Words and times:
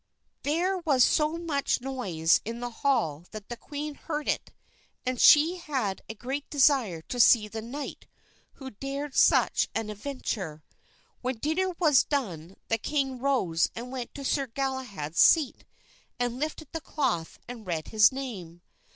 There 0.41 0.79
was 0.79 1.03
so 1.03 1.37
much 1.37 1.79
noise 1.79 2.41
in 2.43 2.59
the 2.59 2.71
hall 2.71 3.25
that 3.29 3.49
the 3.49 3.55
queen 3.55 3.93
heard 3.93 4.27
it, 4.27 4.51
and 5.05 5.21
she 5.21 5.57
had 5.57 6.01
a 6.09 6.15
great 6.15 6.49
desire 6.49 7.03
to 7.03 7.19
see 7.19 7.47
the 7.47 7.61
knight 7.61 8.07
who 8.53 8.71
dared 8.71 9.15
such 9.15 9.69
an 9.75 9.91
adventure. 9.91 10.63
When 11.21 11.35
dinner 11.37 11.75
was 11.77 12.03
done 12.03 12.55
the 12.67 12.79
king 12.79 13.19
rose 13.19 13.69
and 13.75 13.91
went 13.91 14.15
to 14.15 14.25
Sir 14.25 14.47
Galahad's 14.47 15.19
seat 15.21 15.65
and 16.19 16.39
lifted 16.39 16.69
the 16.71 16.81
cloth 16.81 17.37
and 17.47 17.67
read 17.67 17.89
his 17.89 18.11
name. 18.11 18.63